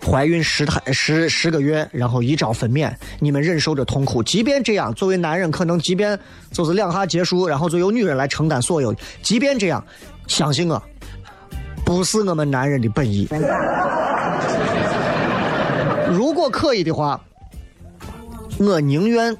[0.10, 2.90] 怀孕十胎十十个月，然后一朝分娩，
[3.20, 4.24] 你们忍受着痛苦。
[4.24, 6.18] 即便这样，作为男人，可能即便
[6.50, 8.96] 就是两下结束，然后就由女人来承担所有。
[9.22, 9.84] 即便这样，
[10.28, 10.82] 相信我，
[11.86, 13.28] 不是我们男人的本意。
[16.10, 17.20] 如果可以的话，
[18.60, 19.36] 我宁愿。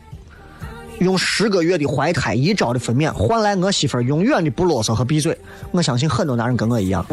[1.00, 5.38] 用十个月的怀胎，一朝的分娩，换来我媳妇永远的不啰嗦和闭嘴。
[5.70, 7.06] 我相信很多男人跟我一样。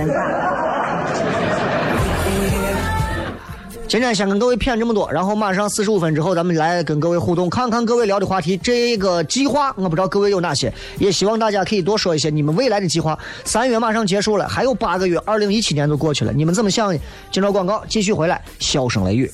[3.95, 8.57] 今天先跟各位谝这么多，然后马上四十五分之后，咱们来跟各位互动，看看各位聊的话题。
[8.57, 13.17] 这个计划我不知道各位有哪些，也希望大家可以多说一些你们未来的计划。
[13.45, 16.99] 三月马上结束了，还有八个月，二零一七年就过去了，你们怎么想呢？
[17.31, 19.31] 进着广告，继续回来，笑声雷雨。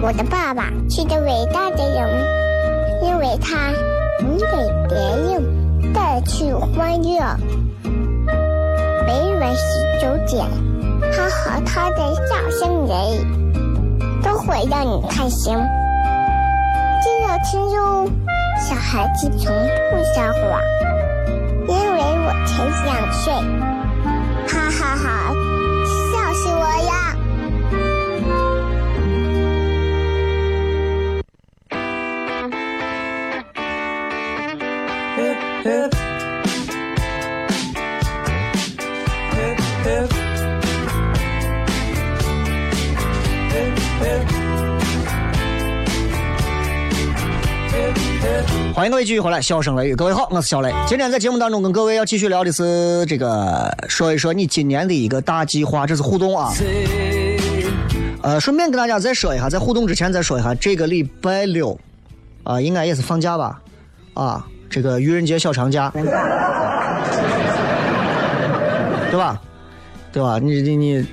[0.00, 2.24] 我的爸爸是个伟大的人，
[3.02, 3.72] 因为他
[4.20, 4.46] 你给
[4.88, 7.36] 别人带去欢乐。
[9.06, 10.46] 每晚十九点，
[11.12, 12.92] 他和他的笑声人，
[14.22, 15.54] 都会让你开心。
[17.02, 18.08] 记得听哟，
[18.58, 19.54] 小孩子从
[19.90, 20.60] 不撒谎，
[21.68, 23.75] 因为我才想睡。
[48.88, 50.72] 各位继续回来，笑声雷雨，各位好，我是小雷。
[50.86, 56.52] 今天在节目当中跟各位要继续聊的是这个，说一说你今年的一个大计划，这是互动啊。
[58.22, 61.76] 呃，顺便跟大家再说一下，在互动之前再说一下，这个礼拜六
[62.44, 63.60] 啊，应该也是放假吧？
[64.14, 66.04] 啊，这个愚人节小长假，对
[69.18, 69.40] 吧？
[70.12, 70.38] 对吧？
[70.40, 71.04] 你你你，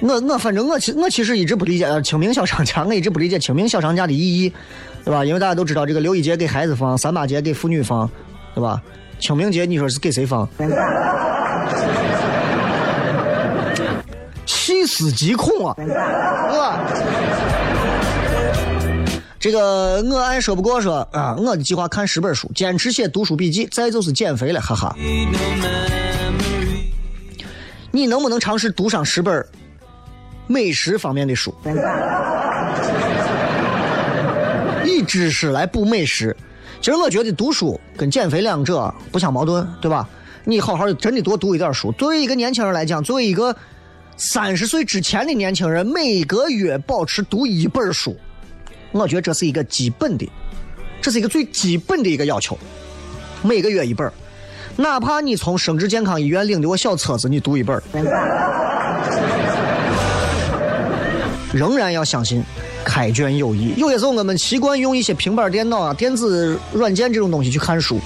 [0.00, 4.52] 我我反正我其我其实一直不理解清明小长假，我一直不理解清明小长假的意义。
[5.04, 5.24] 对吧？
[5.24, 8.10] 因为大家都知道，这个六一节给孩子放，三八节给妇女放，
[8.54, 8.80] 对吧？
[9.20, 10.48] 清明节你说是给谁放？
[14.46, 15.86] 细思极恐啊，对
[16.58, 16.80] 吧？
[19.38, 24.96] 这个我爱说不过说啊，我的计划看十本书，坚持写读书笔记，再就是减肥了，哈哈。
[27.90, 29.46] 你能不能尝试读上十本
[30.46, 31.54] 美食方面的书？
[34.94, 36.36] 以知识来补美食，
[36.80, 40.08] 其实我觉得读书跟减肥两者不相矛盾，对吧？
[40.44, 41.90] 你好好真的多读一点书。
[41.92, 43.54] 作为一个年轻人来讲，作为一个
[44.16, 48.16] 三十岁之前的年轻人，每个月保持读一本书，
[48.92, 50.30] 我觉得这是一个基本的，
[51.00, 52.56] 这是一个最基本的一个要求。
[53.42, 54.10] 每个月一本，
[54.76, 57.82] 哪怕你从生殖健康医院领的我小册子，你读一本，
[61.52, 62.44] 仍然要相信。
[62.84, 67.98] 开卷有益，有些时候我们习惯用一些平板电脑啊、电子软件这种东西去看书，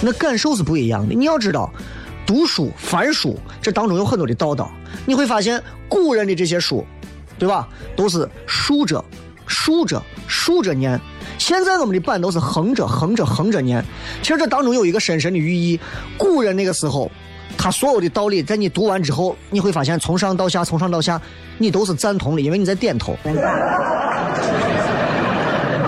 [0.00, 1.14] 那感受是不一样的。
[1.14, 1.70] 你要知道，
[2.24, 4.70] 读书、翻书，这当中有很多的道道。
[5.04, 6.86] 你会发现，古人的这些书，
[7.38, 9.04] 对吧，都是竖着、
[9.46, 10.98] 竖着、竖着念。
[11.38, 13.84] 现在我们的版都是横着、横着、横着念。
[14.22, 15.80] 其实这当中有一个深深的寓意。
[16.16, 17.10] 古人那个时候，
[17.62, 21.22] 他所有的道理，在你读完之后，你会发现从上到下，从上到下，
[21.58, 23.16] 你都是赞同的，因为你在点头。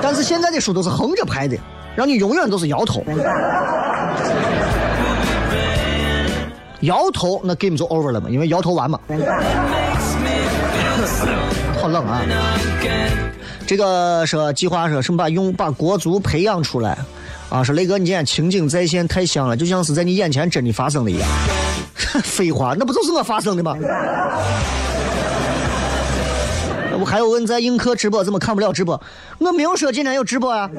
[0.01, 1.59] 但是现在的书都是横着排的，
[1.97, 3.03] 让你永远都是摇头。
[6.83, 9.01] 摇头，那 game 就 over 了嘛，因为摇头完嘛。
[11.83, 12.23] 好冷啊！
[13.67, 16.97] 这个说计划说什么把用把国足培养出来
[17.51, 17.65] 啊？
[17.65, 21.29] 说雷哥，你今天情景再现太像了，就像是在你眼前真的发生了一样。
[22.23, 23.75] 废话，那不就是我发生的吗？
[27.01, 29.03] 我还有问在映客直播怎么看不了直播？
[29.39, 30.71] 我没有说今天有直播啊。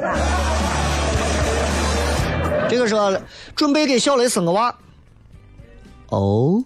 [2.70, 3.20] 这个说
[3.56, 4.74] 准备给小雷生个娃。
[6.10, 6.64] 哦。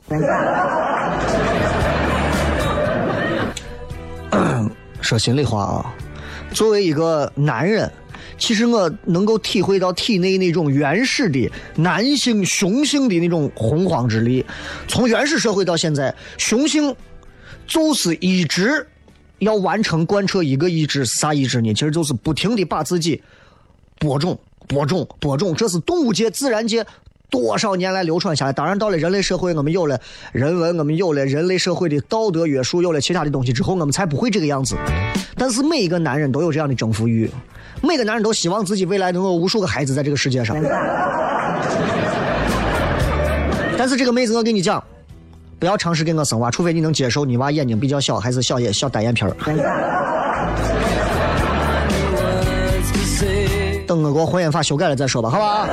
[5.01, 5.91] 说心里话啊，
[6.53, 7.91] 作为一个男人，
[8.39, 14.43] 其实我能够体会到体内那种原始的男性雄性的那种洪荒之力。
[14.87, 16.95] 从原始社会到现在，雄性
[17.67, 18.87] 就是一直
[19.39, 21.73] 要完成贯彻一个意志，啥意志呢？
[21.73, 23.21] 其实就是不停的把自己
[23.99, 26.85] 播种，播种，播种，这是动物界、自然界
[27.29, 28.51] 多少年来流传下来。
[28.51, 29.99] 当然，到了人类社会，我们有了
[30.31, 34.75] 人文，我们有了人类社会的道德约束，有了其他的东西之后，我们才不会这个样子。
[35.35, 37.29] 但是每一个男人都有这样的征服欲，
[37.81, 40.55] 每个男人都希望自己未来能有无数个孩子在这个世界上。
[43.77, 44.83] 但是这个妹子，我跟你讲，
[45.57, 49.31] 不要尝试给我生娃，除非你能接受你娃眼睛比较小，还是小眼小单眼皮儿。
[53.87, 55.67] 等我给我婚姻法修改了再说吧，好吧？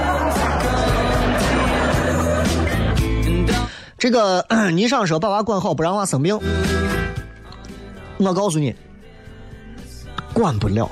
[3.99, 6.39] 这个你上说把娃管好，不让娃生病，
[8.19, 8.75] 我告诉你，
[10.33, 10.89] 管不了，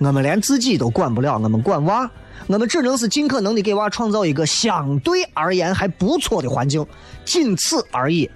[0.00, 2.10] 我们连自己都管不了，我们管娃，
[2.46, 6.84] 我们只能是尽可能的给娃创造一个相对而言还不错的环境，
[7.24, 8.28] 仅此而已。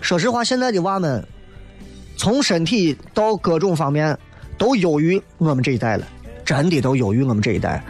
[0.00, 1.22] 说实话，现在的娃们
[2.16, 4.16] 从身体到各种方面
[4.56, 6.06] 都优于我们这一代了。
[6.44, 7.82] 真的都优于我们这一代。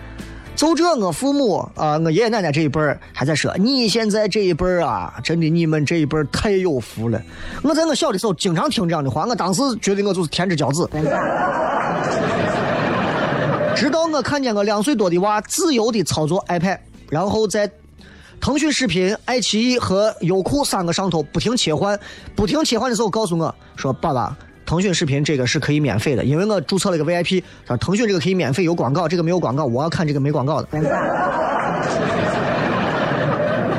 [0.55, 2.81] 就这，我父母啊，我爷爷奶奶这一辈
[3.13, 7.21] 还在说，你现在这一辈啊，真的你们这一辈太有福了。
[7.63, 10.89] 我在我小的时候经常听这样的话，我当时觉得我就是天之骄子。
[13.77, 16.79] 直到我看见个两岁多的娃自由的操作 iPad，
[17.11, 17.70] 然后在
[18.41, 21.99] 腾讯视频、爱奇艺和优酷三个上头不停切换，
[22.35, 27.43] 不停切换的时候告诉我说：“爸爸。”腾讯视频这个是可以免费的，因为我注册了个 VIP。
[27.66, 30.68] 说腾讯这个可以免费，有广告，这个没有广告，我要看这个没广告的。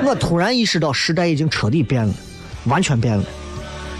[0.06, 2.14] 我突然意识到时代已经彻底变了，
[2.66, 3.24] 完全变了。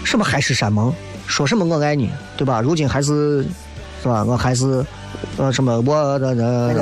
[0.04, 0.94] 什么海誓山盟，
[1.26, 2.60] 说什么我爱你，对吧？
[2.60, 3.42] 如今还是，
[4.02, 4.22] 是吧？
[4.22, 4.84] 我还是，
[5.36, 6.74] 呃，什么我的的。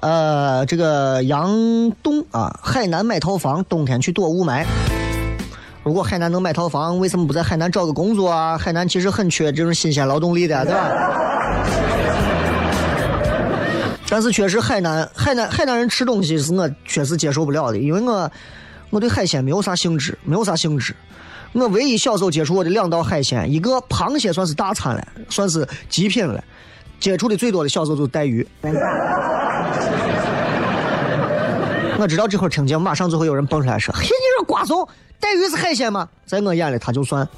[0.00, 1.50] 呃，这个杨
[2.02, 4.64] 东啊，海南买套房，冬天去躲雾霾。
[5.82, 8.56] 如果海南能买套房，为什么不在海南找个工作啊？
[8.56, 10.90] 海南其实很缺这种新鲜劳动力的，对吧？
[14.10, 18.30] 但是确实，海南海南海南人吃东西是我确实接受不了的，因为我
[18.90, 20.94] 我对海鲜没有啥兴致，没有啥兴致。
[21.52, 26.42] 我唯一小时候接触过的两道海鲜，一个螃蟹算是大餐了，算是极品了。
[27.00, 28.46] 接触的最多的小时候就是带鱼。
[32.00, 34.86] 我知道这会儿听见，马上就会有人蹦出来说：“嘿，你说瓜怂。”
[35.20, 36.08] 带鱼是海鲜吗？
[36.26, 37.28] 在我眼里，它就算，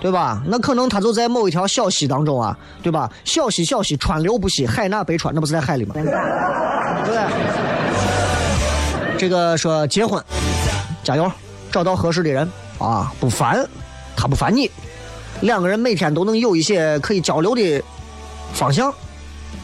[0.00, 0.42] 对吧？
[0.46, 3.10] 那可能它就在某一条小溪当中啊，对吧？
[3.24, 5.94] 小溪小溪，川流不息，海纳百川，那不是在海里吗？
[5.94, 6.04] 对。
[9.24, 10.22] 这个说结婚，
[11.02, 11.32] 加油，
[11.72, 12.46] 找到合适的人
[12.78, 13.66] 啊，不烦，
[14.14, 14.70] 他不烦你，
[15.40, 17.82] 两个人每天都能有一些可以交流的
[18.52, 18.92] 方向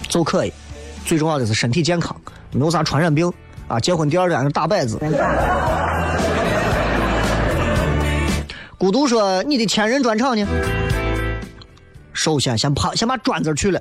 [0.08, 0.52] 就可以。
[1.04, 2.18] 最重要的是身体健康，
[2.52, 3.30] 没有啥传染病。
[3.68, 3.78] 啊！
[3.78, 4.98] 结婚第二天是大摆子。
[8.78, 10.46] 孤独说：“你的千人专场呢？
[12.14, 13.78] 首先先把先把砖子去了。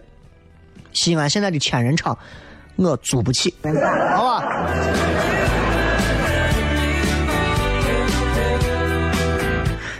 [0.91, 2.17] 西安现在的千人场，
[2.75, 3.55] 我租不起，
[4.13, 4.43] 好吧？”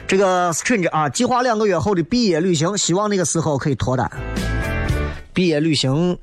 [0.10, 4.10] 这个 strange 啊，计划两个月后的毕业旅行，希望那个时候可以脱单。
[5.36, 6.18] 毕业旅行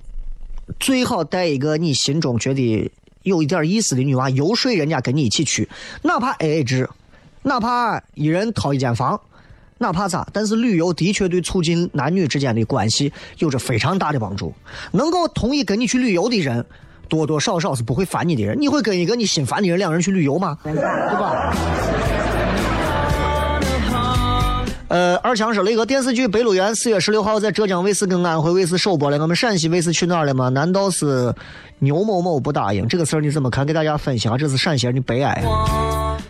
[0.80, 2.90] 最好带一个你心中觉得。
[3.22, 5.68] 有一点意思的女娃游说人家跟你一起去，
[6.02, 6.88] 哪怕 A A 制，
[7.42, 9.20] 哪怕一人掏一间房，
[9.78, 14.54] 哪怕咋，但是旅游的确对促进男女之间的关系有着非常大的帮助。
[14.92, 16.64] 能够同意跟你去旅游的人，
[17.08, 18.60] 多多少少是不会烦你的人。
[18.60, 20.56] 你会跟一个你心烦的人两人去旅游吗？
[20.62, 21.52] 对吧？
[24.88, 29.18] 呃，二强说了一个电视剧《白鹿原》，四月十六号在浙江卫视跟安徽卫视首播了。
[29.18, 30.48] 我们陕西卫视去哪儿了吗？
[30.48, 31.34] 难道是
[31.80, 33.20] 牛某某不答应这个事儿？
[33.20, 33.66] 你怎么看？
[33.66, 35.42] 给大家分析下，这是陕西人的悲哀。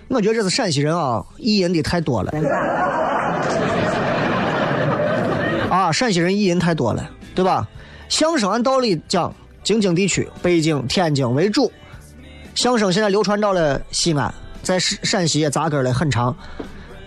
[0.08, 2.32] 我觉得这是陕西人啊，意淫的太多了。
[5.68, 7.68] 啊，陕西人意淫太多了，对吧？
[8.08, 11.70] 相声按道理讲，京津地区，北京、天津为主。
[12.54, 14.32] 相声现在流传到了西安，
[14.62, 16.34] 在陕陕西也扎根了很长。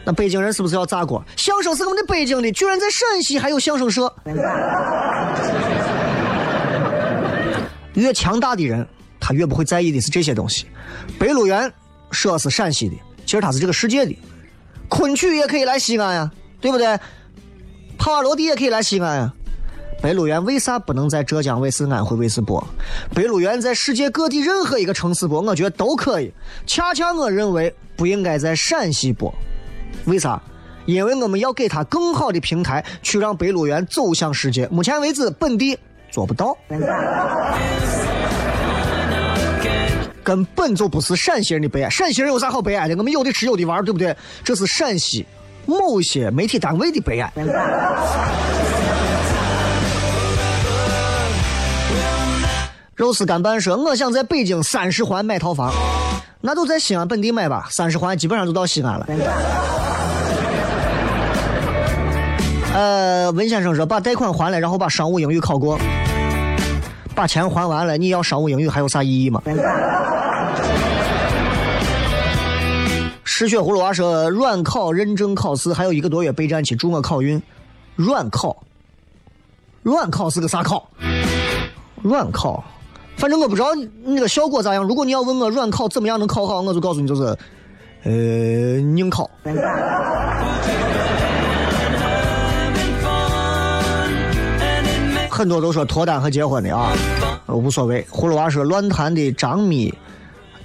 [0.10, 1.24] 那北京人是不是要砸锅？
[1.38, 4.12] 相声是我们的北京的，居然在陕西还有相声社。
[7.94, 8.88] 越强大的人，
[9.20, 10.66] 他越不会在意的是这些东西。
[11.20, 11.72] 白鹿原
[12.10, 14.18] 说是陕西的，其实它是这个世界的。
[14.88, 17.00] 昆曲也可以来西安呀，对不对？
[18.00, 19.32] 帕瓦罗蒂也可以来西安呀。
[20.02, 22.68] 白鹿原为啥不能在浙江卫视、安徽卫视播？
[23.14, 26.34] 白鹿原在世界各地任何一个城市播，我觉得都可以。
[26.66, 29.32] 恰恰我认为不应该在陕西播。
[30.06, 30.42] 为啥？
[30.86, 34.68] 因为我们要给他更好的平台，去让白鹿原走向世界。
[34.70, 35.78] 目前为止，本地
[36.10, 36.58] 做不到，
[40.24, 41.90] 根本就不是陕西人的悲哀。
[41.90, 42.96] 陕西人有啥好悲哀的？
[42.96, 44.16] 我们有的吃，有的玩，对不对？
[44.44, 45.26] 这是陕西，
[45.66, 47.32] 某些媒体单位的悲哀。
[52.96, 55.72] 肉丝干拌说：“我想在北京三十环买套房，
[56.42, 57.68] 那就在西安本地买吧。
[57.70, 59.08] 三十环基本上就到西安了。”
[62.72, 65.80] 呃，文先生说：“把贷款还了，然后把商务英语考过，
[67.16, 69.42] 把钱还完了，你要商务英语还有啥意义吗？”
[73.26, 77.42] 失血葫芦娃说：“软考认证考试还有一个多月备战期，祝我考运。”
[77.98, 78.56] 软考，
[79.82, 80.88] 软考是个啥考？
[82.02, 82.64] 软考。
[83.20, 84.82] 反正我不知道你那个效果咋样。
[84.82, 87.38] 如果你要问我软考怎么样能考好，我就告诉你就是，
[88.04, 88.12] 呃，
[88.96, 89.30] 硬考。
[95.30, 96.94] 很多都说脱单和结婚的啊，
[97.48, 98.02] 无所谓。
[98.10, 99.94] 葫芦娃说乱谈的张咪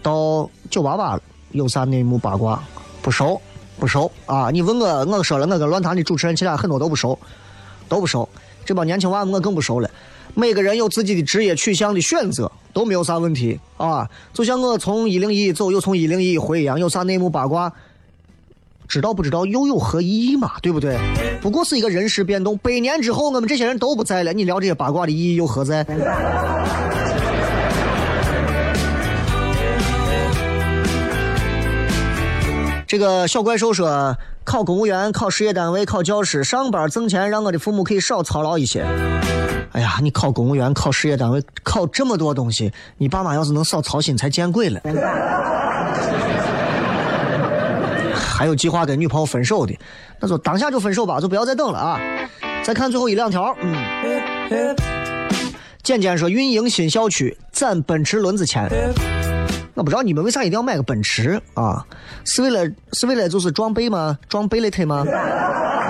[0.01, 1.19] 到九八八，
[1.51, 2.63] 有啥内幕八卦？
[3.03, 3.41] 不熟，
[3.81, 4.51] 不熟啊！
[4.53, 7.19] 你问我，我说了，我跟乱谈的主持人其他很多都不熟，
[7.89, 8.29] 都不熟。
[8.65, 9.91] 这帮年轻娃我更不熟了。
[10.35, 14.09] 每个人有自己的职业取向的选择，都没有啥问题啊！
[14.33, 17.73] 就像我从一零一走，又从一零一回一样，有啥内幕八卦，
[18.89, 20.53] 知道不知道又有何意义嘛？
[20.61, 20.99] 对不对？
[21.41, 25.87] 不过是一个人事变动，百年之后我们这些人都不在了，你聊这些八卦的意义又何在？
[32.89, 38.85] 这个小怪兽说：考公务员、考事业单位、考教师，上班挣钱，让我的父母可以少操劳一些。
[39.75, 44.81] 哎呀，你考公务员、考事业单位、考这么多东西，你爸妈要是能少操心才见鬼了。
[48.15, 49.77] 还有计划跟女朋友分手的，
[50.21, 51.99] 那就当下就分手吧，就不要再等了啊！
[52.63, 54.77] 再看最后一两条，嗯。
[55.83, 58.71] 简简说：运营新校区攒奔驰轮子钱。
[59.75, 61.85] 我不知道你们为啥一定要买个奔驰啊？
[62.25, 64.17] 是为了是为了就是装备吗？
[64.29, 65.03] 装贝雷特吗？
[65.05, 65.11] 是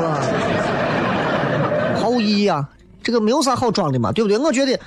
[0.03, 0.21] 吧？
[2.01, 2.67] 毫无意义啊！
[3.05, 4.37] 这个没有啥好装的嘛，对不对？
[4.39, 4.81] 我觉得，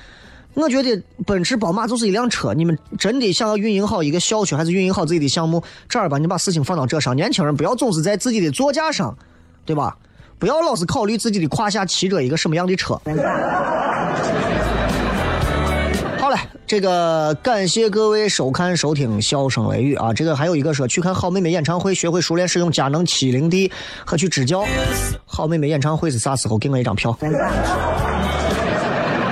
[0.55, 2.53] 我觉得奔驰、宝马就是一辆车。
[2.53, 5.63] 你们真的想要运营好一个校区，还是运营好自己的项目？
[5.87, 7.15] 正儿八经把事情放到这上。
[7.15, 9.15] 年轻人不要总是在自己的座驾上，
[9.63, 9.95] 对吧？
[10.39, 12.99] 不要老是考虑自己的胯下骑着一个什么样的车。
[16.67, 20.13] 这个感谢各位收看收听《笑声雷雨》啊！
[20.13, 23.71] 这个还有一个说去看好妹妹演唱会，学会熟练使用佳能七零 D
[24.05, 24.65] 和去支教。
[25.25, 26.57] 好妹妹演唱会是啥时候？
[26.57, 27.17] 给我一张票。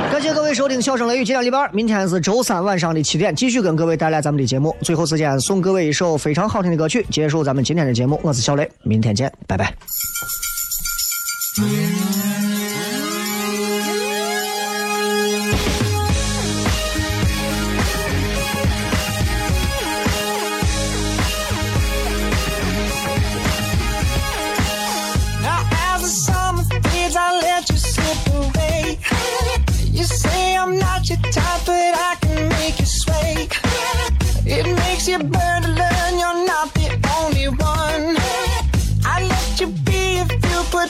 [0.10, 4.74] 感谢各位收听《笑声雷雨》，今天礼拜二明天是周三晚上的七点，继续跟各位带来咱们的节目。
[4.82, 8.18] 最后时间送各位一首非常好听的歌曲，结束咱们今天的节目。
[8.24, 9.76] 我是小雷，明天见，拜拜。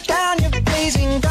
[0.08, 1.25] Down your blazing.